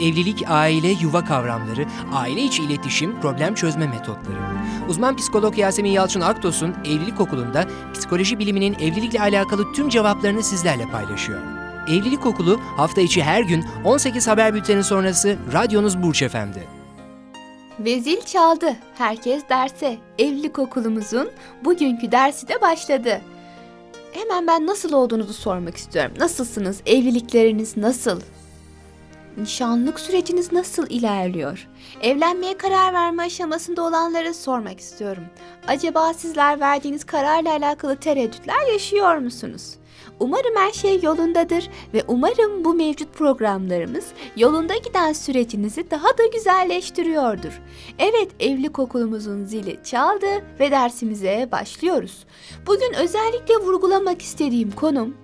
[0.00, 4.38] Evlilik, aile, yuva kavramları, aile içi iletişim, problem çözme metotları.
[4.88, 11.40] Uzman psikolog Yasemin Yalçın Aktos'un Evlilik Okulu'nda psikoloji biliminin evlilikle alakalı tüm cevaplarını sizlerle paylaşıyor.
[11.88, 16.68] Evlilik Okulu hafta içi her gün 18 haber bülteni sonrası radyonuz Burç Efendi.
[17.78, 18.76] Ve zil çaldı.
[18.98, 19.98] Herkes derse.
[20.18, 21.30] Evlilik okulumuzun
[21.64, 23.20] bugünkü dersi de başladı.
[24.12, 26.12] Hemen ben nasıl olduğunuzu sormak istiyorum.
[26.18, 26.80] Nasılsınız?
[26.86, 28.20] Evlilikleriniz nasıl?
[29.36, 31.68] Nişanlık süreciniz nasıl ilerliyor?
[32.02, 35.24] Evlenmeye karar verme aşamasında olanları sormak istiyorum.
[35.68, 39.74] Acaba sizler verdiğiniz kararla alakalı tereddütler yaşıyor musunuz?
[40.20, 44.06] Umarım her şey yolundadır ve umarım bu mevcut programlarımız
[44.36, 47.62] yolunda giden sürecinizi daha da güzelleştiriyordur.
[47.98, 50.26] Evet, evlilik okulumuzun zili çaldı
[50.60, 52.24] ve dersimize başlıyoruz.
[52.66, 55.16] Bugün özellikle vurgulamak istediğim konum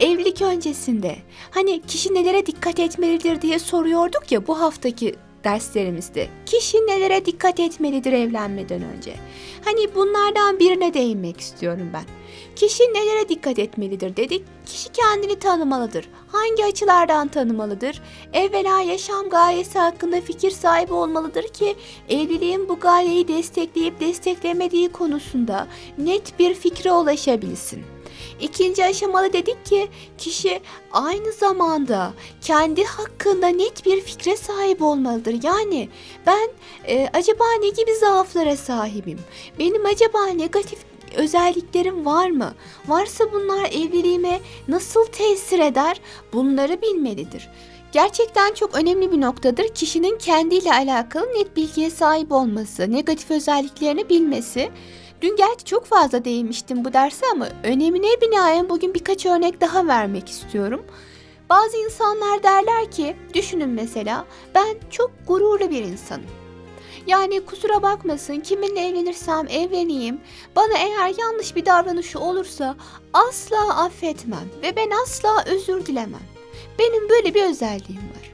[0.00, 1.16] evlilik öncesinde
[1.50, 6.28] hani kişi nelere dikkat etmelidir diye soruyorduk ya bu haftaki derslerimizde.
[6.46, 9.14] Kişi nelere dikkat etmelidir evlenmeden önce?
[9.64, 12.04] Hani bunlardan birine değinmek istiyorum ben.
[12.56, 14.44] Kişi nelere dikkat etmelidir dedik.
[14.66, 16.08] Kişi kendini tanımalıdır.
[16.28, 18.02] Hangi açılardan tanımalıdır?
[18.32, 21.76] Evvela yaşam gayesi hakkında fikir sahibi olmalıdır ki
[22.08, 25.66] evliliğin bu gayeyi destekleyip desteklemediği konusunda
[25.98, 27.93] net bir fikre ulaşabilsin.
[28.40, 30.60] İkinci aşamada dedik ki kişi
[30.92, 35.40] aynı zamanda kendi hakkında net bir fikre sahip olmalıdır.
[35.42, 35.88] Yani
[36.26, 36.48] ben
[36.88, 39.18] e, acaba ne gibi zaaflara sahibim?
[39.58, 40.78] Benim acaba negatif
[41.16, 42.54] özelliklerim var mı?
[42.88, 46.00] Varsa bunlar evliliğime nasıl tesir eder?
[46.32, 47.48] Bunları bilmelidir.
[47.92, 54.70] Gerçekten çok önemli bir noktadır kişinin kendiyle alakalı net bilgiye sahip olması, negatif özelliklerini bilmesi.
[55.24, 60.28] Dün gerçi çok fazla değinmiştim bu derse ama önemine binaen bugün birkaç örnek daha vermek
[60.28, 60.84] istiyorum.
[61.50, 66.26] Bazı insanlar derler ki, düşünün mesela ben çok gururlu bir insanım.
[67.06, 70.20] Yani kusura bakmasın kiminle evlenirsem evleneyim
[70.56, 72.76] bana eğer yanlış bir davranışı olursa
[73.12, 76.22] asla affetmem ve ben asla özür dilemem.
[76.78, 78.33] Benim böyle bir özelliğim var.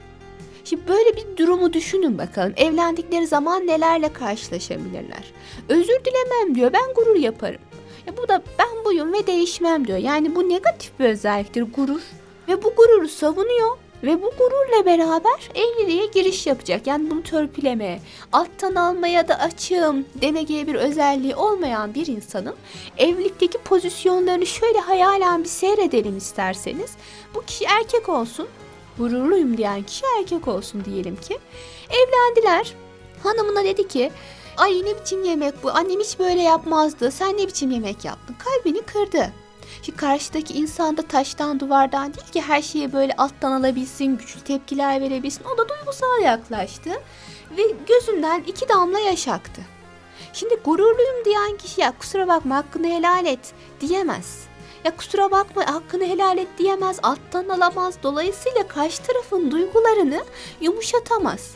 [0.71, 2.53] Şimdi böyle bir durumu düşünün bakalım.
[2.57, 5.33] Evlendikleri zaman nelerle karşılaşabilirler.
[5.69, 6.73] Özür dilemem diyor.
[6.73, 7.61] Ben gurur yaparım.
[8.07, 9.97] Ya bu da ben buyum ve değişmem diyor.
[9.97, 12.01] Yani bu negatif bir özelliktir gurur.
[12.47, 16.87] Ve bu gururu savunuyor ve bu gururla beraber evliliğe giriş yapacak.
[16.87, 17.99] Yani bunu törpülemeye,
[18.33, 22.55] alttan almaya da açığım deme gibi bir özelliği olmayan bir insanın
[22.97, 26.91] evlilikteki pozisyonlarını şöyle hayalen bir seyredelim isterseniz.
[27.35, 28.47] Bu kişi erkek olsun,
[29.01, 31.39] gururluyum diyen kişi erkek olsun diyelim ki.
[31.89, 32.73] Evlendiler.
[33.23, 34.11] Hanımına dedi ki
[34.57, 38.81] ay ne biçim yemek bu annem hiç böyle yapmazdı sen ne biçim yemek yaptın kalbini
[38.81, 39.31] kırdı.
[39.81, 45.01] Şimdi karşıdaki insan da taştan duvardan değil ki her şeye böyle alttan alabilsin, güçlü tepkiler
[45.01, 45.43] verebilsin.
[45.55, 46.89] O da duygusal yaklaştı
[47.57, 49.61] ve gözünden iki damla yaş aktı.
[50.33, 54.50] Şimdi gururluyum diyen kişi ya kusura bakma hakkını helal et diyemez.
[54.85, 57.95] Ya kusura bakma hakkını helal et diyemez, alttan alamaz.
[58.03, 60.23] Dolayısıyla karşı tarafın duygularını
[60.61, 61.55] yumuşatamaz.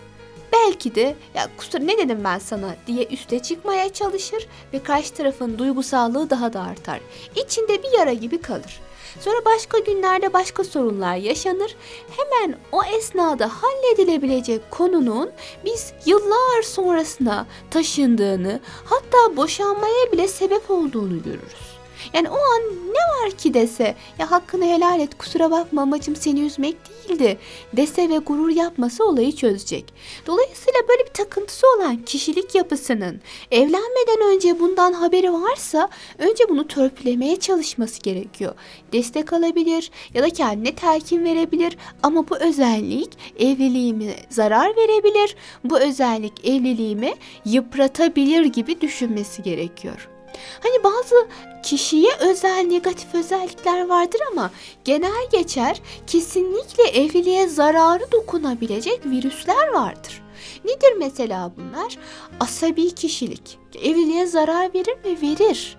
[0.53, 5.57] Belki de ya kusura ne dedim ben sana diye üste çıkmaya çalışır ve karşı tarafın
[5.57, 6.99] duygusallığı daha da artar.
[7.35, 8.81] İçinde bir yara gibi kalır.
[9.19, 11.75] Sonra başka günlerde başka sorunlar yaşanır.
[12.17, 15.31] Hemen o esnada halledilebilecek konunun
[15.65, 21.74] biz yıllar sonrasına taşındığını, hatta boşanmaya bile sebep olduğunu görürüz.
[22.15, 22.61] Yani o an
[22.93, 27.37] ne var ki dese ya hakkını helal et kusura bakma amacım seni üzmek değildi
[27.73, 29.93] dese ve gurur yapması olayı çözecek.
[30.27, 33.21] Dolayısıyla böyle bir takıntısı olan kişilik yapısının
[33.51, 38.53] evlenmeden önce bundan haberi varsa önce bunu törpülemeye çalışması gerekiyor.
[38.93, 43.09] Destek alabilir ya da kendine telkin verebilir ama bu özellik
[43.39, 45.35] evliliğime zarar verebilir.
[45.63, 47.13] Bu özellik evliliğimi
[47.45, 50.14] yıpratabilir gibi düşünmesi gerekiyor.
[50.63, 51.27] Hani bazı
[51.63, 54.51] kişiye özel negatif özellikler vardır ama
[54.85, 60.23] genel geçer kesinlikle evliliğe zararı dokunabilecek virüsler vardır.
[60.65, 61.97] Nedir mesela bunlar?
[62.39, 63.57] Asabi kişilik.
[63.83, 65.21] Evliliğe zarar verir mi?
[65.21, 65.77] Verir.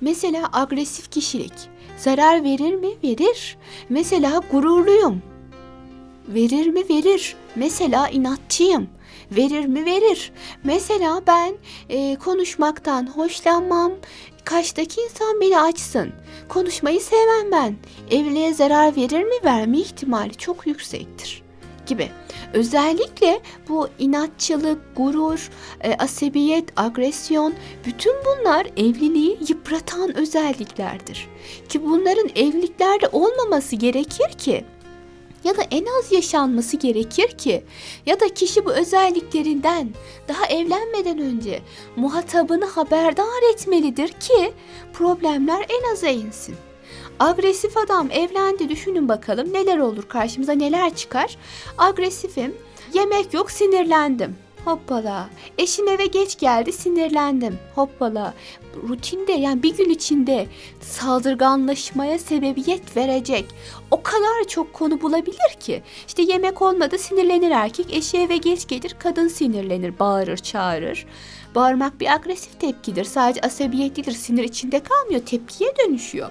[0.00, 1.52] Mesela agresif kişilik.
[1.96, 2.88] Zarar verir mi?
[3.04, 3.58] Verir.
[3.88, 5.22] Mesela gururluyum.
[6.28, 6.88] Verir mi?
[6.88, 7.36] Verir.
[7.56, 8.88] Mesela inatçıyım.
[9.32, 9.84] Verir mi?
[9.84, 10.32] Verir.
[10.64, 11.54] Mesela ben
[11.88, 13.92] e, konuşmaktan hoşlanmam.
[14.44, 16.12] Karşıdaki insan beni açsın.
[16.48, 17.76] Konuşmayı sevmem ben.
[18.10, 19.34] Evliliğe zarar verir mi?
[19.44, 21.48] Verme ihtimali çok yüksektir
[21.88, 22.10] gibi.
[22.52, 27.54] Özellikle bu inatçılık, gurur, e, asabiyet, agresyon
[27.86, 31.28] bütün bunlar evliliği yıpratan özelliklerdir.
[31.68, 34.64] Ki bunların evliliklerde olmaması gerekir ki
[35.44, 37.64] ya da en az yaşanması gerekir ki
[38.06, 39.90] ya da kişi bu özelliklerinden
[40.28, 41.62] daha evlenmeden önce
[41.96, 44.52] muhatabını haberdar etmelidir ki
[44.92, 46.54] problemler en aza insin.
[47.20, 51.36] Agresif adam evlendi düşünün bakalım neler olur karşımıza neler çıkar.
[51.78, 52.54] Agresifim,
[52.94, 54.36] yemek yok sinirlendim.
[54.64, 55.28] Hoppala.
[55.58, 57.58] Eşim eve geç geldi sinirlendim.
[57.74, 58.34] Hoppala.
[58.88, 60.46] Rutinde yani bir gün içinde
[60.80, 63.44] saldırganlaşmaya sebebiyet verecek.
[63.90, 65.82] O kadar çok konu bulabilir ki.
[66.06, 67.94] İşte yemek olmadı sinirlenir erkek.
[67.96, 69.98] Eşi eve geç gelir kadın sinirlenir.
[69.98, 71.06] Bağırır çağırır.
[71.54, 73.04] Bağırmak bir agresif tepkidir.
[73.04, 74.12] Sadece asabiyet değildir.
[74.12, 75.20] Sinir içinde kalmıyor.
[75.26, 76.30] Tepkiye dönüşüyor.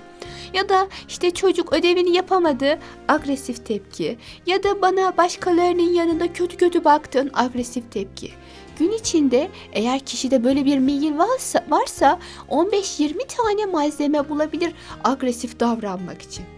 [0.54, 2.80] Ya da işte çocuk ödevini yapamadı.
[3.08, 4.18] Agresif tepki.
[4.46, 7.32] Ya da bana başkalarının yanında kötü kötü baktın.
[7.34, 8.32] Agresif tepki.
[8.80, 12.20] Gün içinde eğer kişide böyle bir meyil varsa, varsa
[12.50, 16.57] 15-20 tane malzeme bulabilir agresif davranmak için.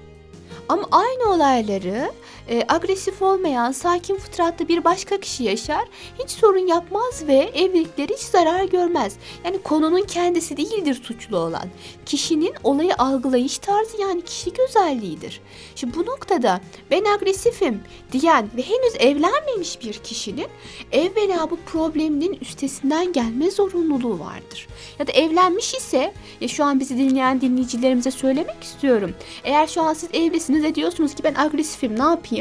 [0.69, 2.11] Ama aynı olayları
[2.49, 5.85] e, agresif olmayan sakin fıtratlı bir başka kişi yaşar.
[6.23, 9.13] Hiç sorun yapmaz ve evlilikleri hiç zarar görmez.
[9.45, 11.65] Yani konunun kendisi değildir suçlu olan.
[12.05, 15.41] Kişinin olayı algılayış tarzı yani kişilik özelliğidir.
[15.75, 16.61] Şimdi bu noktada
[16.91, 17.81] ben agresifim
[18.11, 20.47] diyen ve henüz evlenmemiş bir kişinin
[20.91, 24.67] evvela bu probleminin üstesinden gelme zorunluluğu vardır.
[24.99, 29.13] Ya da evlenmiş ise ya şu an bizi dinleyen dinleyicilerimize söylemek istiyorum.
[29.43, 32.38] Eğer şu an siz evlisiniz ve diyorsunuz ki ben agresifim ne yapayım?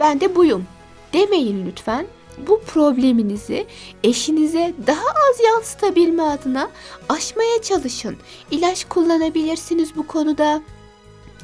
[0.00, 0.66] Ben de buyum.
[1.12, 2.06] Demeyin lütfen.
[2.38, 3.66] Bu probleminizi
[4.04, 6.70] eşinize daha az yansıtabilme adına
[7.08, 8.16] aşmaya çalışın.
[8.50, 10.62] İlaç kullanabilirsiniz bu konuda.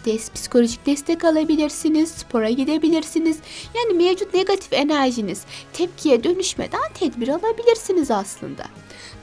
[0.05, 3.39] Des, psikolojik destek alabilirsiniz, spora gidebilirsiniz.
[3.75, 5.43] Yani mevcut negatif enerjiniz
[5.73, 8.65] tepkiye dönüşmeden tedbir alabilirsiniz aslında.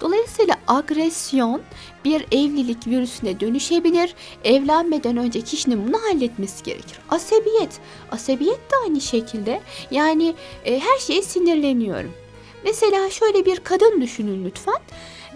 [0.01, 1.61] Dolayısıyla agresyon
[2.05, 4.15] bir evlilik virüsüne dönüşebilir.
[4.43, 6.99] Evlenmeden önce kişinin bunu halletmesi gerekir.
[7.09, 7.79] Asabiyet,
[8.11, 9.61] asabiyet de aynı şekilde.
[9.91, 10.35] Yani
[10.65, 12.11] e, her şeye sinirleniyorum.
[12.63, 14.77] Mesela şöyle bir kadın düşünün lütfen.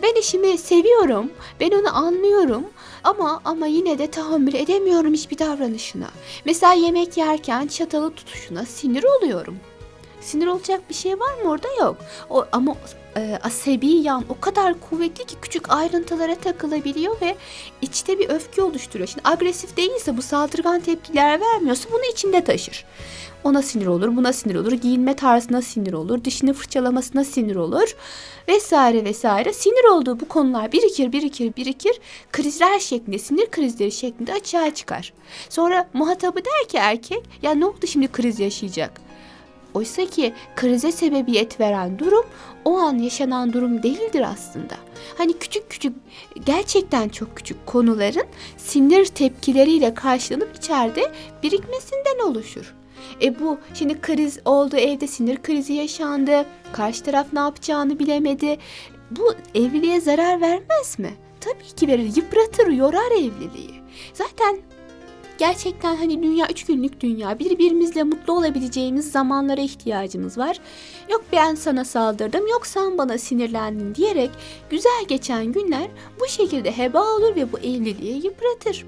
[0.03, 2.65] Ben eşimi seviyorum, ben onu anlıyorum
[3.03, 6.07] ama ama yine de tahammül edemiyorum hiçbir davranışına.
[6.45, 9.57] Mesela yemek yerken çatalı tutuşuna sinir oluyorum.
[10.21, 11.97] Sinir olacak bir şey var mı orada yok.
[12.29, 12.75] O ama
[13.17, 17.35] e, asabi yan o kadar kuvvetli ki küçük ayrıntılara takılabiliyor ve
[17.81, 19.09] içte bir öfke oluşturuyor.
[19.09, 22.85] Şimdi agresif değilse bu saldırgan tepkiler vermiyorsa bunu içinde taşır.
[23.43, 27.95] Ona sinir olur, buna sinir olur, giyinme tarzına sinir olur, dişini fırçalamasına sinir olur
[28.47, 29.53] vesaire vesaire.
[29.53, 31.99] Sinir olduğu bu konular birikir, birikir, birikir.
[32.31, 35.13] Krizler şeklinde, sinir krizleri şeklinde açığa çıkar.
[35.49, 39.10] Sonra muhatabı der ki erkek, ya ne oldu şimdi kriz yaşayacak?
[39.73, 42.25] Oysa ki krize sebebiyet veren durum
[42.65, 44.75] o an yaşanan durum değildir aslında.
[45.17, 45.95] Hani küçük küçük
[46.45, 48.25] gerçekten çok küçük konuların
[48.57, 51.11] sinir tepkileriyle karşılanıp içeride
[51.43, 52.75] birikmesinden oluşur.
[53.21, 56.45] E bu şimdi kriz oldu evde sinir krizi yaşandı.
[56.73, 58.57] Karşı taraf ne yapacağını bilemedi.
[59.11, 61.13] Bu evliliğe zarar vermez mi?
[61.41, 62.15] Tabii ki verir.
[62.15, 63.81] Yıpratır, yorar evliliği.
[64.13, 64.59] Zaten
[65.41, 70.59] gerçekten hani dünya üç günlük dünya birbirimizle mutlu olabileceğimiz zamanlara ihtiyacımız var.
[71.09, 74.29] Yok ben sana saldırdım yok sen bana sinirlendin diyerek
[74.69, 75.87] güzel geçen günler
[76.19, 78.85] bu şekilde heba olur ve bu evliliği yıpratır.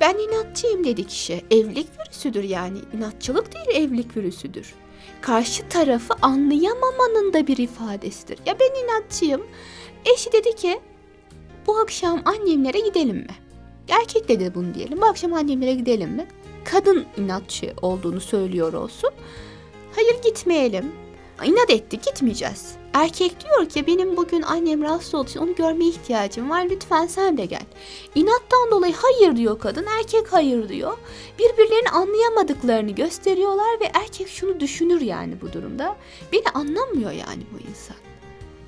[0.00, 1.44] Ben inatçıyım dedi kişi.
[1.50, 2.78] Evlilik virüsüdür yani.
[2.96, 4.74] İnatçılık değil evlilik virüsüdür.
[5.20, 8.38] Karşı tarafı anlayamamanın da bir ifadesidir.
[8.46, 9.46] Ya ben inatçıyım.
[10.14, 10.80] Eşi dedi ki
[11.66, 13.41] bu akşam annemlere gidelim mi?
[14.00, 15.00] Erkek dedi bunu diyelim.
[15.00, 16.26] Bu akşam annemlere gidelim mi?
[16.64, 19.10] Kadın inatçı olduğunu söylüyor olsun.
[19.94, 20.92] Hayır gitmeyelim.
[21.44, 22.74] İnat etti gitmeyeceğiz.
[22.94, 27.36] Erkek diyor ki benim bugün annem rahatsız olduğu için onu görmeye ihtiyacım var lütfen sen
[27.36, 27.66] de gel.
[28.14, 30.98] İnattan dolayı hayır diyor kadın erkek hayır diyor.
[31.38, 35.96] Birbirlerini anlayamadıklarını gösteriyorlar ve erkek şunu düşünür yani bu durumda.
[36.32, 38.01] Beni anlamıyor yani bu insan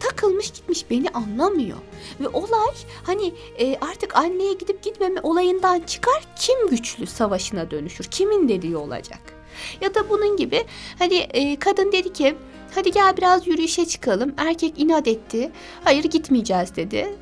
[0.09, 1.79] takılmış gitmiş beni anlamıyor.
[2.21, 8.05] Ve olay hani e, artık anneye gidip gitmeme olayından çıkar kim güçlü savaşına dönüşür.
[8.05, 9.21] Kimin dediği olacak.
[9.81, 10.65] Ya da bunun gibi
[10.99, 12.35] hani e, kadın dedi ki
[12.75, 14.35] hadi gel biraz yürüyüşe çıkalım.
[14.37, 15.51] Erkek inat etti.
[15.85, 17.17] Hayır gitmeyeceğiz dedi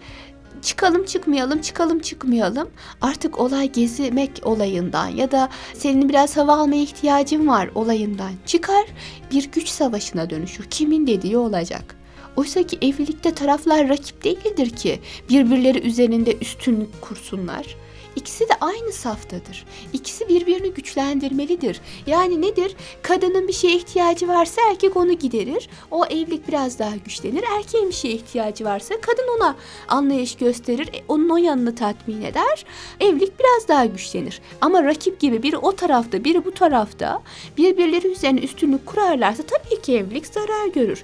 [0.62, 2.70] çıkalım çıkmayalım çıkalım çıkmayalım
[3.00, 8.86] artık olay gezmek olayından ya da senin biraz hava almaya ihtiyacın var olayından çıkar
[9.32, 12.01] bir güç savaşına dönüşür kimin dediği olacak.
[12.36, 17.76] Oysa ki evlilikte taraflar rakip değildir ki birbirleri üzerinde üstünlük kursunlar.
[18.16, 19.64] İkisi de aynı saftadır.
[19.92, 21.80] İkisi birbirini güçlendirmelidir.
[22.06, 22.76] Yani nedir?
[23.02, 25.68] Kadının bir şeye ihtiyacı varsa erkek onu giderir.
[25.90, 27.44] O evlilik biraz daha güçlenir.
[27.58, 29.56] Erkeğin bir şeye ihtiyacı varsa kadın ona
[29.88, 30.86] anlayış gösterir.
[30.88, 32.64] e, Onun o yanını tatmin eder.
[33.00, 34.40] Evlilik biraz daha güçlenir.
[34.60, 37.22] Ama rakip gibi biri o tarafta biri bu tarafta
[37.58, 41.02] birbirleri üzerine üstünlük kurarlarsa tabii ki evlilik zarar görür.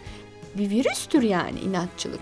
[0.58, 2.20] Bir virüstür yani inatçılık.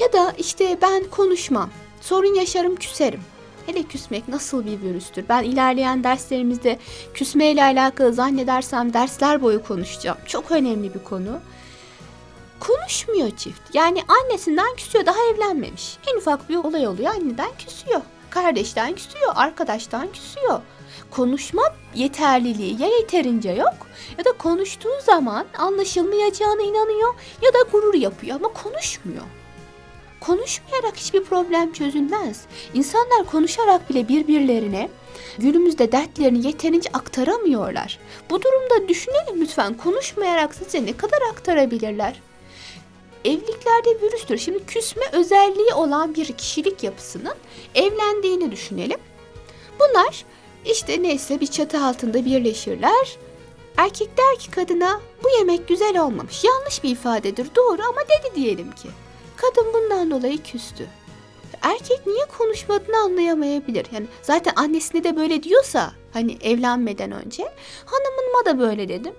[0.00, 1.70] Ya da işte ben konuşmam.
[2.00, 3.20] Sorun yaşarım küserim.
[3.66, 5.24] Hele küsmek nasıl bir virüstür?
[5.28, 6.78] Ben ilerleyen derslerimizde
[7.14, 10.18] küsmeyle alakalı zannedersem dersler boyu konuşacağım.
[10.26, 11.40] Çok önemli bir konu.
[12.60, 13.74] Konuşmuyor çift.
[13.74, 15.96] Yani annesinden küsüyor daha evlenmemiş.
[16.12, 18.00] En ufak bir olay oluyor anneden küsüyor.
[18.30, 20.60] Kardeşten küsüyor, arkadaştan küsüyor.
[21.16, 21.62] Konuşma
[21.94, 23.74] yeterliliği ya yeterince yok
[24.18, 29.22] ya da konuştuğu zaman anlaşılmayacağına inanıyor ya da gurur yapıyor ama konuşmuyor.
[30.20, 32.42] Konuşmayarak hiçbir problem çözülmez.
[32.74, 34.88] İnsanlar konuşarak bile birbirlerine
[35.38, 37.98] günümüzde dertlerini yeterince aktaramıyorlar.
[38.30, 42.20] Bu durumda düşünelim lütfen konuşmayarak size ne kadar aktarabilirler?
[43.24, 44.38] Evliliklerde virüstür.
[44.38, 47.34] Şimdi küsme özelliği olan bir kişilik yapısının
[47.74, 48.98] evlendiğini düşünelim.
[49.80, 50.24] Bunlar
[50.64, 53.16] işte neyse bir çatı altında birleşirler.
[53.76, 56.44] Erkek der ki kadına bu yemek güzel olmamış.
[56.44, 58.88] Yanlış bir ifadedir doğru ama dedi diyelim ki.
[59.36, 60.86] Kadın bundan dolayı küstü.
[61.62, 63.86] Erkek niye konuşmadığını anlayamayabilir.
[63.92, 67.42] Yani zaten annesine de böyle diyorsa hani evlenmeden önce
[67.84, 69.14] hanımıma da böyle dedim.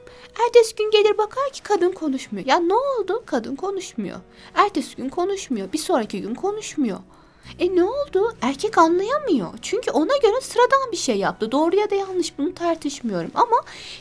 [0.47, 2.47] Ertesi gün gelir bakar ki kadın konuşmuyor.
[2.47, 3.23] Ya ne oldu?
[3.25, 4.17] Kadın konuşmuyor.
[4.55, 5.73] Ertesi gün konuşmuyor.
[5.73, 6.99] Bir sonraki gün konuşmuyor.
[7.59, 8.35] E ne oldu?
[8.41, 9.47] Erkek anlayamıyor.
[9.61, 11.51] Çünkü ona göre sıradan bir şey yaptı.
[11.51, 13.31] Doğru ya da yanlış bunu tartışmıyorum.
[13.35, 13.57] Ama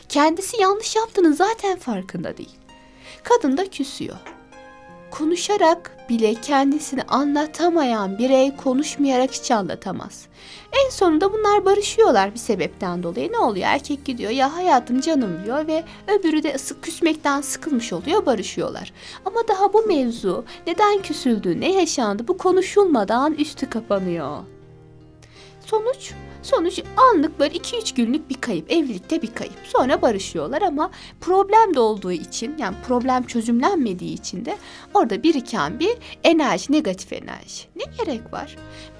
[0.09, 2.55] kendisi yanlış yaptığının zaten farkında değil.
[3.23, 4.17] Kadın da küsüyor.
[5.17, 10.25] Konuşarak bile kendisini anlatamayan birey konuşmayarak hiç anlatamaz.
[10.85, 13.31] En sonunda bunlar barışıyorlar bir sebepten dolayı.
[13.31, 13.65] Ne oluyor?
[13.67, 18.93] Erkek gidiyor ya hayatım canım diyor ve öbürü de ısı- küsmekten sıkılmış oluyor barışıyorlar.
[19.25, 24.37] Ama daha bu mevzu neden küsüldü, ne yaşandı bu konuşulmadan üstü kapanıyor.
[25.65, 26.11] Sonuç
[26.45, 29.53] Sonuç anlık böyle 2-3 günlük bir kayıp, evlilikte bir kayıp.
[29.63, 34.57] Sonra barışıyorlar ama problem de olduğu için yani problem çözümlenmediği için de
[34.93, 37.63] orada biriken bir enerji, negatif enerji.
[37.75, 38.55] Ne gerek var?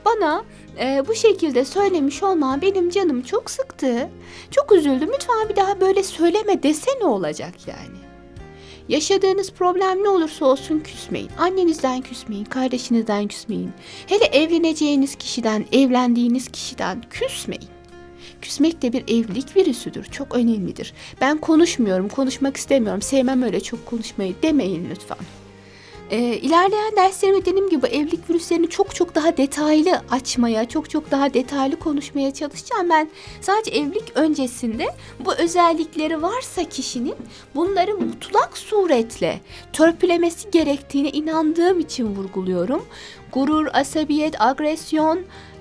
[0.06, 0.44] Bana
[0.80, 4.10] e, bu şekilde söylemiş olman benim canımı çok sıktı.
[4.52, 5.10] Çok üzüldüm.
[5.14, 8.15] Lütfen bir daha böyle söyleme dese ne olacak yani?
[8.90, 11.30] Yaşadığınız problem ne olursa olsun küsmeyin.
[11.38, 13.72] Annenizden küsmeyin, kardeşinizden küsmeyin.
[14.08, 17.70] Hele evleneceğiniz kişiden, evlendiğiniz kişiden küsmeyin.
[18.42, 20.06] Küsmek de bir evlilik virüsüdür.
[20.06, 20.94] Çok önemlidir.
[21.22, 25.45] Ben konuşmuyorum, konuşmak istemiyorum, sevmem öyle çok konuşmayı demeyin lütfen.
[26.12, 31.34] Ee, ilerleyen derslerimde dediğim gibi evlilik virüslerini çok çok daha detaylı açmaya, çok çok daha
[31.34, 32.90] detaylı konuşmaya çalışacağım.
[32.90, 33.10] Ben
[33.42, 34.86] sadece evlilik öncesinde
[35.20, 37.16] bu özellikleri varsa kişinin
[37.56, 39.40] bunları mutlak suretle
[39.74, 42.86] törpülemesi gerektiğine inandığım için vurguluyorum.
[43.32, 45.20] Gurur, asabiyet, agresyon,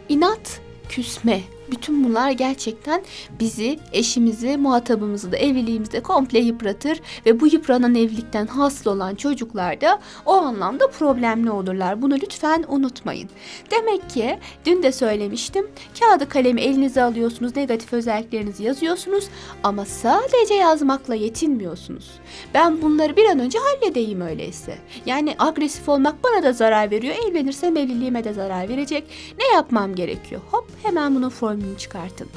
[0.08, 1.40] inat, küsme.
[1.74, 3.02] Bütün bunlar gerçekten
[3.40, 10.00] bizi, eşimizi, muhatabımızı da evliliğimizde komple yıpratır ve bu yıpranan evlilikten hasıl olan çocuklar da
[10.26, 12.02] o anlamda problemli olurlar.
[12.02, 13.28] Bunu lütfen unutmayın.
[13.70, 15.70] Demek ki dün de söylemiştim.
[16.00, 19.28] Kağıdı kalemi elinize alıyorsunuz, negatif özelliklerinizi yazıyorsunuz
[19.62, 22.10] ama sadece yazmakla yetinmiyorsunuz.
[22.54, 24.78] Ben bunları bir an önce halledeyim öyleyse.
[25.06, 27.14] Yani agresif olmak bana da zarar veriyor.
[27.28, 29.04] Evlenirsem evliliğime de zarar verecek.
[29.38, 30.40] Ne yapmam gerekiyor?
[30.50, 31.28] Hop hemen bunun
[31.64, 32.28] formülünü çıkartın.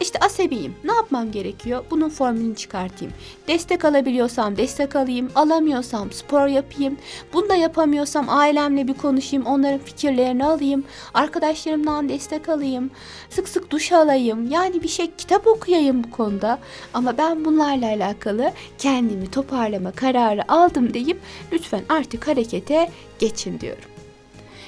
[0.00, 0.74] İşte asabiyim.
[0.84, 1.84] Ne yapmam gerekiyor?
[1.90, 3.14] Bunun formülünü çıkartayım.
[3.48, 5.30] Destek alabiliyorsam destek alayım.
[5.34, 6.96] Alamıyorsam spor yapayım.
[7.32, 9.46] Bunu da yapamıyorsam ailemle bir konuşayım.
[9.46, 10.84] Onların fikirlerini alayım.
[11.14, 12.90] Arkadaşlarımdan destek alayım.
[13.30, 14.50] Sık sık duş alayım.
[14.50, 16.58] Yani bir şey kitap okuyayım bu konuda.
[16.94, 21.20] Ama ben bunlarla alakalı kendimi toparlama kararı aldım deyip
[21.52, 23.84] lütfen artık harekete geçin diyorum.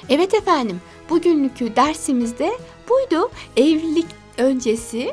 [0.09, 2.53] Evet efendim, bugünkü dersimizde
[2.89, 3.31] buydu.
[3.57, 4.07] Evlilik
[4.39, 5.13] öncesi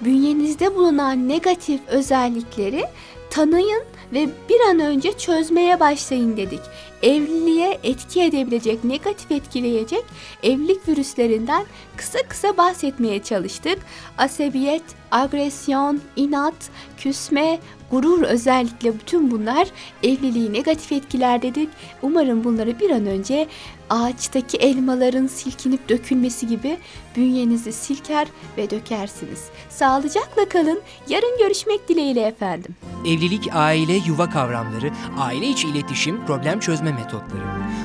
[0.00, 2.84] bünyenizde bulunan negatif özellikleri
[3.30, 3.82] tanıyın
[4.12, 6.60] ve bir an önce çözmeye başlayın dedik.
[7.02, 10.04] Evliliğe etki edebilecek, negatif etkileyecek
[10.42, 11.64] evlilik virüslerinden
[11.96, 13.78] kısa kısa bahsetmeye çalıştık.
[14.18, 17.58] Asabiyet, agresyon, inat, küsme,
[17.90, 19.68] gurur özellikle bütün bunlar
[20.02, 21.68] evliliği negatif etkiler dedik.
[22.02, 23.48] Umarım bunları bir an önce
[23.90, 26.78] ağaçtaki elmaların silkinip dökülmesi gibi
[27.16, 28.28] bünyenizi silker
[28.58, 29.44] ve dökersiniz.
[29.68, 30.80] Sağlıcakla kalın.
[31.08, 32.76] Yarın görüşmek dileğiyle efendim.
[33.06, 37.42] Evlilik, aile, yuva kavramları, aile içi iletişim, problem çözme metotları.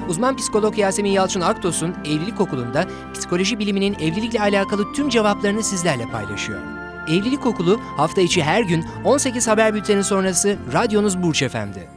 [0.09, 6.59] Uzman psikolog Yasemin Yalçın Aktos'un Evlilik Okulu'nda psikoloji biliminin evlilikle alakalı tüm cevaplarını sizlerle paylaşıyor.
[7.07, 11.94] Evlilik Okulu hafta içi her gün 18 haber bülteni sonrası radyonuz Burç Efendi.